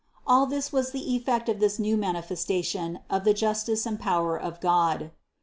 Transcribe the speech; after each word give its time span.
All 0.25 0.47
this 0.47 0.73
was 0.73 0.89
the 0.93 1.13
effect 1.13 1.47
of 1.47 1.59
this 1.59 1.77
new 1.77 1.95
manifestation 1.95 3.01
of 3.07 3.23
the 3.23 3.35
jus 3.35 3.65
tice 3.65 3.85
and 3.85 3.99
power 3.99 4.35
of 4.35 4.59
God. 4.59 4.93
109. 4.99 5.11